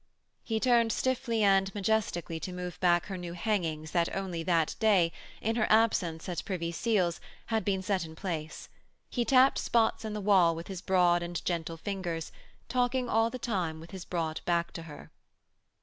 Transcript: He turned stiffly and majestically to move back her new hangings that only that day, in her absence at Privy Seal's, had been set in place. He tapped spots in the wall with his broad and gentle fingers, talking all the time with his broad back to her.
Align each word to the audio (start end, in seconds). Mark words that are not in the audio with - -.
He 0.41 0.59
turned 0.59 0.91
stiffly 0.91 1.43
and 1.43 1.71
majestically 1.75 2.39
to 2.39 2.51
move 2.51 2.79
back 2.79 3.05
her 3.05 3.19
new 3.19 3.33
hangings 3.33 3.91
that 3.91 4.15
only 4.15 4.41
that 4.41 4.75
day, 4.79 5.11
in 5.41 5.57
her 5.57 5.67
absence 5.69 6.27
at 6.27 6.43
Privy 6.43 6.71
Seal's, 6.71 7.21
had 7.53 7.63
been 7.63 7.83
set 7.83 8.03
in 8.03 8.15
place. 8.15 8.67
He 9.11 9.23
tapped 9.23 9.59
spots 9.59 10.03
in 10.03 10.13
the 10.13 10.19
wall 10.19 10.55
with 10.55 10.69
his 10.69 10.81
broad 10.81 11.21
and 11.21 11.45
gentle 11.45 11.77
fingers, 11.77 12.31
talking 12.67 13.09
all 13.09 13.29
the 13.29 13.37
time 13.37 13.79
with 13.79 13.91
his 13.91 14.03
broad 14.05 14.41
back 14.43 14.71
to 14.71 14.81
her. 14.89 15.11